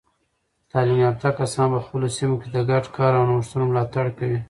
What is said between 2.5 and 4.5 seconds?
د ګډ کار او نوښتونو ملاتړ کوي.